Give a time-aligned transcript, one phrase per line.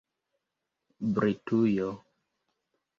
[1.13, 1.91] Britujo